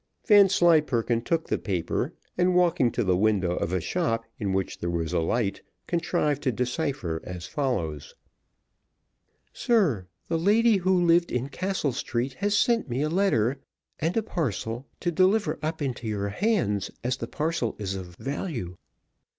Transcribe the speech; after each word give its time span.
Vanslyperken 0.25 1.21
took 1.21 1.47
the 1.47 1.59
paper, 1.59 2.11
and 2.35 2.55
walking 2.55 2.91
to 2.91 3.03
the 3.03 3.15
window 3.15 3.55
of 3.57 3.71
a 3.71 3.79
shop 3.79 4.25
in 4.39 4.51
which 4.51 4.79
there 4.79 4.89
was 4.89 5.13
a 5.13 5.19
light, 5.19 5.61
contrived 5.85 6.41
to 6.41 6.51
decipher 6.51 7.21
as 7.23 7.45
follows: 7.45 8.15
"SIR, 9.53 10.07
"The 10.27 10.39
lady 10.39 10.77
who 10.77 11.05
lived 11.05 11.31
in 11.31 11.49
Castle 11.49 11.91
Street 11.91 12.33
has 12.41 12.57
sent 12.57 12.89
me 12.89 13.03
a 13.03 13.09
letter, 13.09 13.61
and 13.99 14.17
a 14.17 14.23
parcel, 14.23 14.87
to 15.01 15.11
deliver 15.11 15.59
up 15.61 15.83
into 15.83 16.07
your 16.07 16.25
own 16.25 16.33
hands, 16.33 16.89
as 17.03 17.17
the 17.17 17.27
parcel 17.27 17.75
is 17.77 17.93
of 17.93 18.15
value. 18.15 18.77